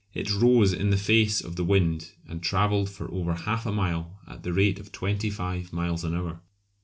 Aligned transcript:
It 0.15 0.33
rose 0.33 0.73
in 0.73 0.89
the 0.89 0.97
face 0.97 1.41
of 1.41 1.57
the 1.57 1.63
wind 1.63 2.13
and 2.27 2.41
travelled 2.41 2.89
for 2.89 3.11
over 3.11 3.35
half 3.35 3.67
a 3.67 3.71
mile 3.71 4.17
at 4.27 4.41
the 4.41 4.51
rate 4.51 4.79
of 4.79 4.91
twenty 4.91 5.29
five 5.29 5.71
miles 5.71 6.03
an 6.03 6.15
hour. 6.15 6.41